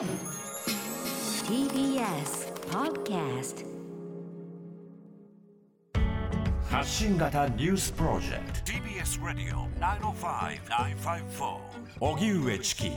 [0.00, 0.08] TBS
[2.70, 3.66] Podcast
[6.70, 8.72] 発信型ニュースプロジェクト。
[8.72, 11.58] TBS ラディオ905-954
[12.00, 12.90] おぎゅうえちき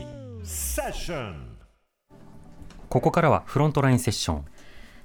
[0.45, 1.57] セッション。
[2.88, 4.45] ここからはフロントラインセッション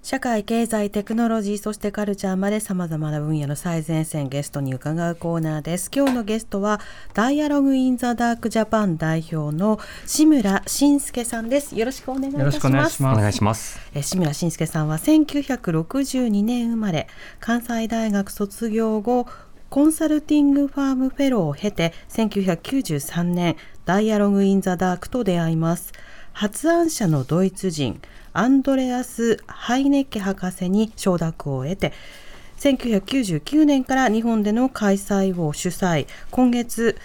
[0.01, 5.91] 社会、経済、テクノロジー、そしてカルチャーまで様々な分野の最前線ゲストに伺うコーナーです。
[5.95, 6.81] 今日のゲストは、
[7.15, 11.77] ダイアログインザダークジャパン代表の志村慎介さんです。
[11.77, 12.45] よろしくお願いいたします。
[12.45, 17.09] よろしくお願いしますお願いしますえ志村慎介さんは1962年生まれ、
[17.41, 19.27] 関西大学卒業後、
[19.69, 25.93] コンサルティングファームフェローを経て、1993年、ダイアログ・イン・ザ・ダークと出会います。
[26.33, 28.01] 発案者のドイツ人、
[28.39, 31.93] アンドレアス・ハイネッケ博士に承諾を得て、
[32.61, 36.97] 1999年から日本での開催を主催、今月、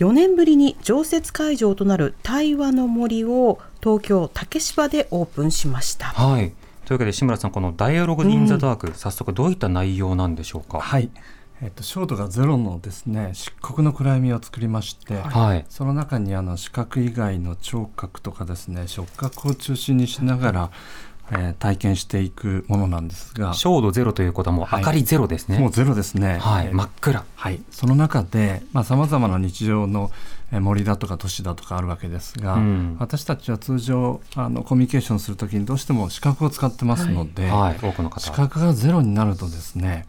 [0.00, 6.06] 4年ぶりに常設会場となる対話の森を東京竹芝でオープンしました。
[6.06, 6.52] はい。
[6.86, 10.80] というわけで志村さんこの「ダイアログ・イン・ザ・ダーク」早速どういった内容なんでしょうか？
[10.80, 11.08] はい、
[11.64, 15.64] えっと、照度がゼロのですね漆黒の暗闇を作りまして、はい。
[15.70, 20.70] その中にあの視覚以外の聴覚とかですね触覚を中心にしながら、
[21.30, 23.54] えー体験していくものなんですが。
[23.54, 24.80] 照度ゼロということはもうはい。
[24.80, 26.36] 明かりゼロですね、もうゼロですね。
[26.38, 27.24] はい、えー真っ暗。
[27.34, 30.10] はい、その中でさまざ、まな日常の
[30.52, 32.96] えー森だとか都市だとかあるわけですが、うん。
[33.00, 37.78] 私たちは通常あのコミュニケーションするときにどうしても視覚を使ってますので、はい。
[37.80, 40.04] 多くの視方覚がゼロになるとですね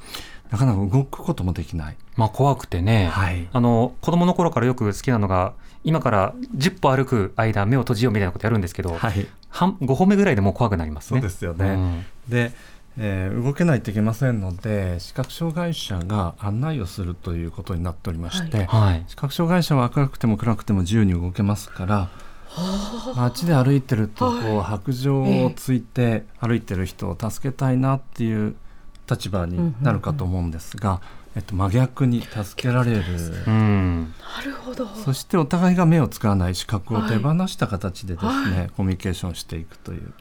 [0.56, 1.98] なかなか動くこともできない。
[2.16, 3.48] まあ怖くてね、はい。
[3.52, 5.54] あの子供の頃からよく好きなのが
[5.84, 11.20] 今から10歩歩く間目を閉じようみたいなことやるんですけど、はい、半5歩目ぐらいでもう怖くなりますね。
[11.20, 11.66] そうですよね。
[11.66, 12.06] うん。
[12.30, 12.54] で、
[12.98, 19.04] えー動けないといけませんので視覚障害者が案内をするということになっておりまして、はい。
[19.10, 22.10] 視覚障害者は明るくても暗くても自由に動けますから
[23.16, 28.56] 街で歩いてるとこう白状をついて歩いてる人を助けたいなっていう
[29.10, 31.02] 立場になるかと思うんですが、
[31.36, 33.04] えっと、真逆に助けられる。
[33.48, 34.14] うん。
[34.38, 34.88] なるほど。
[34.88, 40.14] そしてお互いが目を使わない視覚を手放した形でですね、コミュニケーションしていくという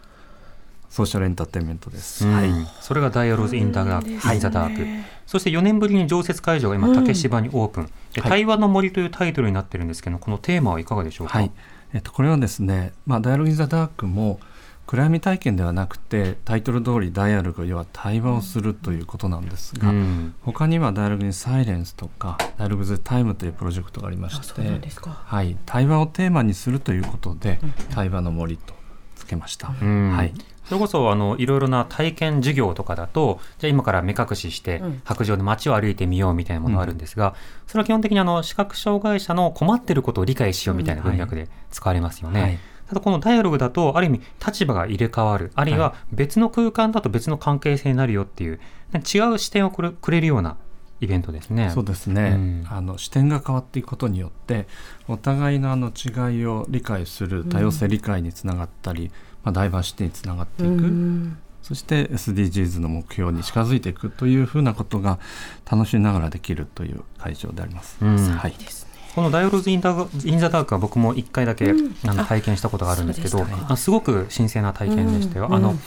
[0.91, 2.27] ソーシャルエンターテインメントです。
[2.27, 2.35] うん。
[2.35, 2.51] はい。
[2.81, 8.31] それがダイアログ・イン・ダーク、ねイン・ザ・ダークそして4年ぶりに常設会場が今竹芝にオープン、ではい。
[8.31, 11.51] 対話の森というタイトルになってるんですけどこのテーマはいかがでしょうか、はい、
[11.95, 14.41] えっと、これはですね、まあ、ダイアログ・イン・ザ・ダークも
[14.87, 20.35] 暗闇体験ではなくてタイトル通りダイアログ要は対話をするということなんですが、うん。
[20.43, 24.63] 他にはダイアログ・イン・サイレンスとかダイアログ・ズ・タイムというプロジェクトがありまして。
[25.07, 27.59] はい、対話をテーマにするということで、
[27.95, 28.75] 対話の森と
[29.17, 29.75] つけました。
[29.81, 30.11] うん。
[30.11, 30.35] はい。
[30.67, 35.03] それこそあのいろいろな体験授業とかだとじゃあ今から目隠ししてうん。
[35.05, 37.35] 白状で街を歩いてみようみたいなものがあるんですが、
[37.67, 42.41] それは基本的にあの視覚障害者の困ってることを理解しようみたいな文脈で使われますよね。
[42.41, 42.59] はい
[42.89, 45.53] ただこのダイアログだとある意味立場が入れ替わる。
[45.55, 48.61] あるいは別の空間だと別の関係性になるよっていう
[48.95, 50.57] 違う視点をくれくれるような
[51.01, 51.71] イベントですね。
[51.71, 52.67] そうですね、うん。
[52.69, 54.67] あの視点が変わっていくことによって
[55.09, 59.11] お互いのあの違いを理解する多様性理解につながったり、
[59.43, 61.39] まあ、ダイバーシティにつながっていく、うん。
[61.63, 65.19] そして SDGs の目標に近づいていくというふうなことが
[65.71, 67.97] 楽しみながらできるという会場であります。
[68.01, 68.17] うん。
[68.17, 68.94] はいですね。
[69.15, 71.97] このダイアログ・イン・ザ・インザダークは僕も1回だけ、うん。
[72.09, 75.47] あのあ体験したことがあるんですけどあすごく新鮮な体験でしたよ。
[75.47, 75.55] うん。
[75.55, 75.81] あのうん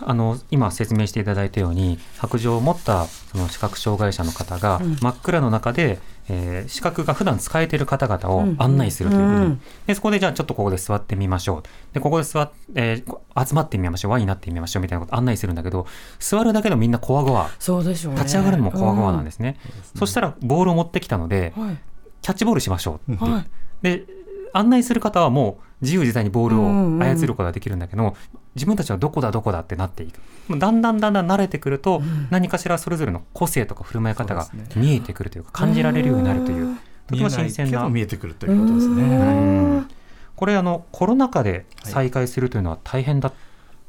[0.00, 4.96] あの今説明していただいたように白状を持ったその視覚障害者の方がうん。
[4.96, 8.56] 真っ暗の中で、えー視覚が普段使えている方々をうん。
[8.58, 9.60] 案内するということで,、うん。
[9.86, 11.62] でそこでじゃあちょっとここで座ってみましょう。
[11.94, 14.10] でここで座っ、えー集まってみましょう。
[14.10, 15.86] 輪になってみましょうみたいなこと案内するんだけど
[16.18, 17.50] 座るだけでもみんなこわごわ。
[17.60, 18.18] そうでしょうね。
[18.20, 19.58] 立ち上がるのもこわごわなんですね、
[19.96, 21.66] そしたらボールを持ってきたのでうん。
[21.68, 21.76] はい。
[22.24, 23.22] キャッチボールしましょうって。
[23.22, 23.46] はい。
[23.82, 24.06] で
[24.54, 28.16] 案内する方はもう自由自在にボールうんうんを操ることができるんだけど、
[28.54, 30.18] 自分たちはどこだどこだってなっていく。
[30.48, 37.86] もうだんだんだんだん慣れてくると、何かしらそれぞれの個性とか振る舞い方が見えてくるというか感じられるようになるというとても新鮮な。
[37.90, 39.02] 見えてくるということですね。
[39.02, 39.18] うん。
[39.18, 39.88] はいうん。
[40.34, 43.44] これあのコロナ禍で再開するというのは大変だったで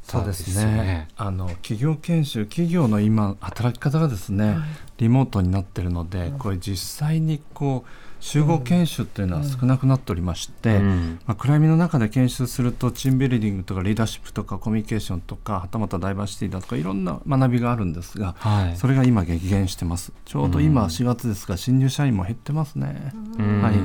[0.06, 0.78] そうですすよね。
[0.78, 1.08] ね。
[1.18, 4.58] あの企業研修、企業の今働き方がですね、
[4.98, 7.90] リモートになっているので、これ実際にこう
[8.26, 11.20] 集合研修っていうのは少なくなっておりまして、うん。
[11.28, 18.78] まあ、暗闇の中で研修するとチームビルディングとかリーダーシップとかコミュニケーションとかはたまたダイバーシティだとかいろんな学びがあるんですが、はい。
[18.78, 20.12] それが今激減してます。
[20.26, 20.88] ちょうど今うん。
[20.88, 23.62] 4月ですが新入社員も減ってますね、うん。
[23.62, 23.74] はい。
[23.76, 23.80] だ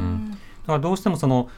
[0.69, 1.51] からどうしてもその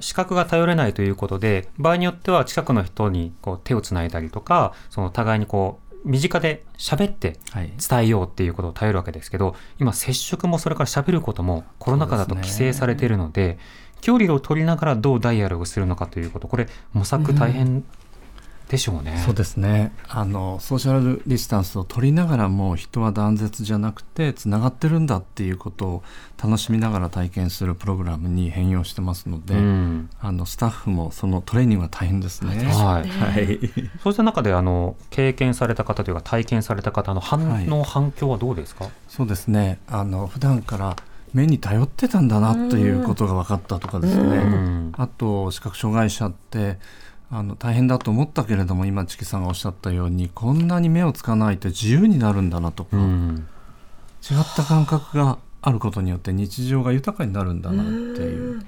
[0.00, 7.72] 視覚が頼れないということで場合によっては近くの人にこう手をつないだりとかその互いにこう身近で喋ってはい。
[7.88, 13.58] 伝えようっていうことを頼るわけですけど今接触もそれから喋ることもコロナ禍だと規制されているので
[14.00, 17.84] 距離を取りながらどうダイアログするのかということこれ模索大変
[18.68, 19.22] でしょうね。
[19.24, 19.92] そうですね。
[20.08, 26.02] あのソーシャルディスタンスを取りながらも人は断絶じゃなくてつながってるんだっていうことを
[26.42, 30.10] 楽しみながら体験するプログラムに変容してますので、うん。
[30.20, 32.64] あのスタッフもそのトレーニングは大変ですね。
[32.64, 33.08] はい。
[33.08, 33.60] はい。
[34.02, 37.84] そうした中であの経験された方というか体験された方の反応、はい。
[37.84, 38.88] 反響はどうですか？
[39.06, 39.78] そうですね。
[39.86, 40.96] あの普段から
[41.32, 44.92] 目に頼ってたんだなということが分かったとかですね、うん。
[44.96, 46.78] あと視覚障害者って
[47.30, 53.48] あの大変だと思ったけれども今チキさんがおっしゃったようにこんなに目をつかないと自由になるんだなとか、うん。
[54.28, 58.64] 違った感覚があることによって日常が豊かになるんだなっていう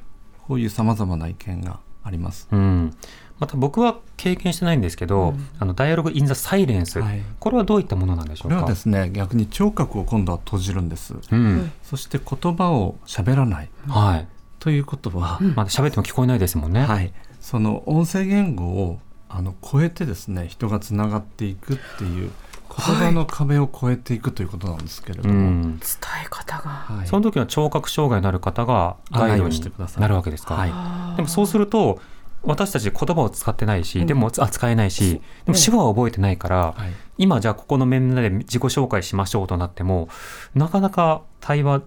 [0.46, 2.48] こういうさまざまな意見があります。
[2.50, 2.94] うん。
[3.38, 7.22] また僕は経験してないんですけど、あのダイアログ・イン・ザ・サイレンス、はい。
[7.38, 8.56] これはどういったものなんでしょうか？
[8.56, 11.14] これはですね逆に聴覚を今度は閉じるんです。
[11.30, 11.70] うん。
[11.84, 13.70] そして言葉を喋らない。
[13.86, 14.26] はい。
[14.58, 16.82] ということは、まだ喋っても聞こえないですもんね。
[16.82, 17.12] はい、
[17.48, 18.98] その音声言語を
[19.30, 22.30] あの超えてですね人がつながっていくっていう
[22.68, 25.88] 言葉の壁を越えていくということなんですけれどうも、ん、伝
[26.26, 26.68] え方が。
[26.68, 27.06] はい。
[27.06, 30.02] その時は聴覚障害のある方がガイドにしてください。
[30.02, 30.56] なるわけですか。
[30.56, 30.66] は
[31.14, 31.16] い。
[31.16, 32.02] でもそうすると
[32.42, 36.92] 私たち言葉を使ってないし、でもあ使えないし、でも手話は覚えてないから、はい。
[37.16, 40.10] 今じゃあここの面で自己紹介しましょうとなっても
[40.54, 41.80] なかなか対話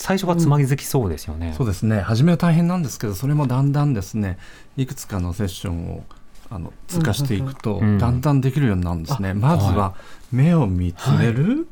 [0.00, 1.54] 最初はつまぎづきそうですよね。
[1.58, 2.00] そうですね。
[2.00, 4.38] 初めは大変なんですけどそれもだんだんですね
[4.76, 6.04] いくつかのセッションを
[6.50, 7.98] あの通過していくと、うん。
[7.98, 9.96] だんだんできるようになるんですね、まずは
[10.30, 11.66] 目を見つめる、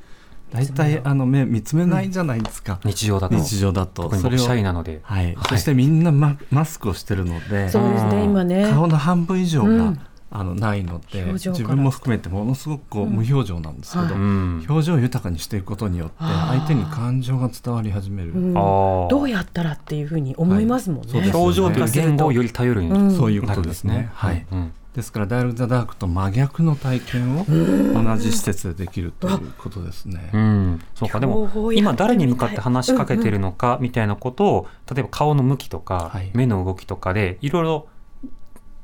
[0.50, 3.36] 大体あの目見つめないじゃないですか、日常だと。
[3.36, 4.02] 日常だと。
[4.02, 5.26] 特に僕シャイなので、はい。
[5.26, 5.36] はい。
[5.48, 8.68] そしてみんなママスクをしてるのでそうですね、今ね。
[8.72, 10.00] 顔の半分以上が、うん
[10.30, 14.14] あのないので自分も含めてものすごくこう、無表情なんですけど、はい。
[14.14, 14.66] うん。
[14.68, 18.54] 表情を豊かにしていくことによって相手に感情が伝わり始める、うん。
[18.54, 21.20] どうやったらっていうふうに思いますもんね。
[21.20, 22.82] はい表情という言語をより頼る
[23.12, 24.10] そういうことですすね。。
[24.14, 24.46] はい。
[24.50, 24.72] うん。
[24.96, 30.30] ですから「ダイアル・ザ・ダーク」と真逆の体験を同じ施設でできるということですね。
[30.32, 36.30] うん、そうかでも今誰に向かって話しかけてるのかみたいなことを、例えば顔の向きとか、はい。
[36.32, 37.88] 目の動きとかでいろいろ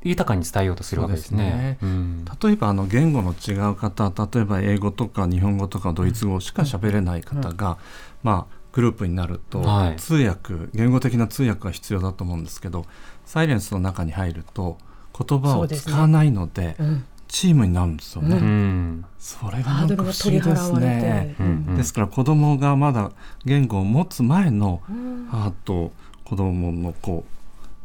[0.03, 1.77] 豊かに伝えようとするわけですね。
[1.79, 2.25] そううん。
[2.25, 7.77] 例えばあの言語の違う方例えば英語とか日本語とかドイツ語しか喋れない方が、
[8.21, 9.95] まあ、グループになると、はい。
[9.95, 12.85] 通訳言語的な通訳が必要だと思うんですけど
[13.25, 14.77] サイレンスの中に入ると
[15.17, 17.05] 言葉を使わないのでうん。
[17.29, 18.35] チームになるんですよね。
[18.35, 19.05] うん。
[19.17, 21.35] それがなんか不思議ですね。。
[21.75, 23.11] ですから子供がまだ
[23.43, 25.27] 言語を持つ前のうん。
[25.31, 25.91] 母と
[26.25, 27.42] 子供のこう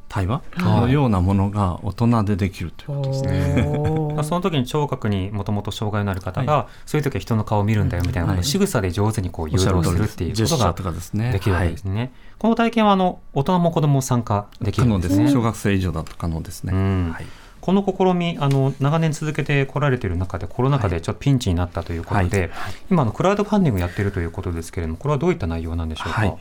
[0.08, 4.22] 対話はいのようなものが大人でできるということですね。
[4.22, 11.32] その時に聴覚にもともと障害のある方が、そういう時は人の顔を見るんだよみたいなはい仕草で上手にこう誘導するっていうことがですね。
[11.32, 12.12] できるわけですね。
[12.38, 14.80] この体験はあの大人も子供も参加でき。
[14.80, 15.30] るんでね。
[15.30, 16.72] 小学生以上だと可能ですね。
[16.74, 17.26] うんはい。
[17.60, 22.50] この試みあの長年続けてこられている中でコロナ禍でちょっとピンチになったということで、はい
[22.90, 26.38] 今あのクラウドファンディングやってるということですけれどもこれはどういった内容なんでしょうか、はい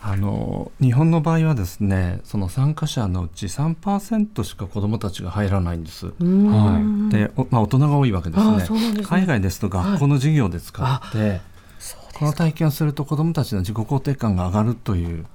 [0.00, 6.06] あの日本の場合はですねその参加者のうち3%しか子どもたちが入らないんです。
[6.06, 7.12] はい。
[7.12, 9.02] で、おまあ、大人が多いわけですあねね。
[9.02, 11.40] 海外ですと学校の授業で使って、そうで
[11.80, 15.26] すこの体験をすると子どもたちの自己肯定感が上がるという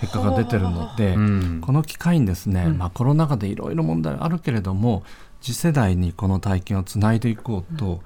[0.00, 1.60] 結果が出てるので、うん。
[1.60, 5.02] この機会にですね、まあ、コロナ禍でいろいろ問題あるけれども
[5.40, 8.02] 次世代にこの体験をつないでいこうと、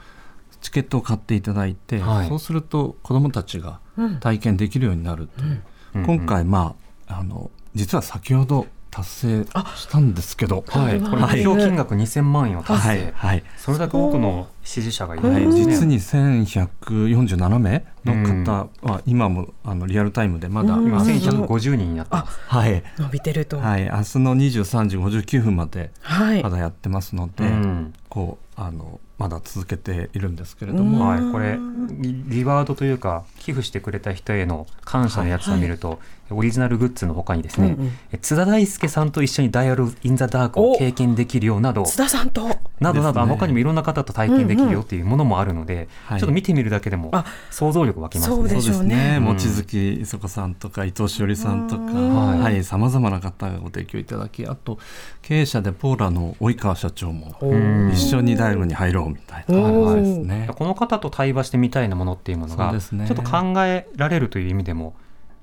[0.61, 2.29] チケットを買っていただいて、はい。
[2.29, 3.81] そうすると子どもたちが
[4.21, 5.63] 体験できるようになるという、
[5.95, 6.75] うん今回、ま
[7.09, 9.45] あ、あの実は先ほど達成
[9.77, 13.13] したんですけど、はい、これ目標金額2000万円を達成、はい。
[13.15, 13.45] はい。
[13.57, 15.29] それだけ多くの支持者がいる。
[15.29, 15.73] んはい、ですね。
[15.73, 22.39] 実に1147名の方は今もあのリアルタイムでまだ、今あ1150人になってます。
[22.47, 22.83] はい。
[22.99, 23.59] 伸びてると。
[23.59, 26.43] はい、明日の23時59分まではい。
[26.43, 27.95] まだやってますので、うん。
[28.09, 31.59] こうあのまだ続けているんですけれども、はい、これ
[31.91, 36.01] リリワードというか寄付してくれた人への感謝のやつを見ると、
[36.31, 37.93] オリジナルグッズの他にですね、うんうん。
[38.13, 42.49] え津田大介さんと一緒に「ダイアログ・イン・ザ・ダーク」を経験できるようなど津田さんと。
[42.81, 43.27] などなど、ね。
[43.27, 46.21] 他にもいろんな方と体験できるよっていうものもあるので、はい。
[46.21, 48.37] ちょっと見てみるだけでもあ想像力湧きますね。
[48.37, 49.17] そうでしょうね。
[49.19, 49.25] うん。
[49.25, 52.41] 望月磯子さんとか伊藤しおりさんとか、ん。
[52.41, 54.79] はい、さまざまな方がご提供いただきあと
[55.23, 59.95] 経営者でポーラの及川社長もん一緒に大学に入ろうみたいな。
[59.97, 60.49] ね。
[60.55, 63.07] この方と対話してみたいなものっていうものが、そうですね。
[63.07, 64.95] ちょっと考えられるという意味でも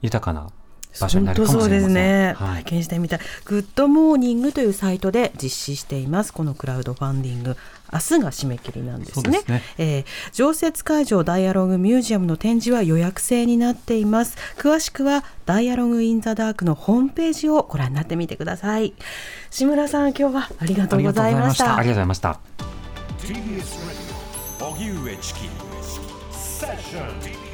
[0.02, 0.48] 豊かな
[1.00, 1.70] 場所になるかもしれません。
[1.70, 3.20] 本当そうですね、はい体験してみたい。
[3.46, 6.34] GoodMorning というサイトで実施しています。
[6.34, 7.58] このクラウドファンディング。
[7.92, 9.32] 明日が締め切りなんですね。
[9.32, 14.38] ですねえー常設会場ダイアログミュージアムの展示は予約制になっています。
[14.58, 18.94] 詳しくはダイアログインザダークのホームページをご覧になってみてください。
[19.50, 21.66] 志村さん、今日はありがとうございました。
[21.66, 22.40] ありがとうございました。
[23.20, 23.36] TBS
[23.86, 24.18] Radio
[24.60, 25.40] 荻上チキ
[26.32, 27.47] セッション